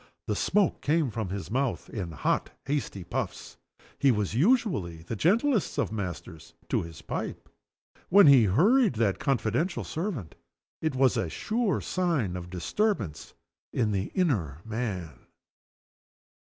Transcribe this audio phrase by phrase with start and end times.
[0.25, 3.57] The smoke came from his mouth in hot and hasty puffs.
[3.99, 7.47] He was usually the gentlest of masters to his pipe.
[8.09, 10.33] When he hurried that confidential servant,
[10.81, 13.35] it was a sure sign of disturbance
[13.71, 15.27] in the inner man.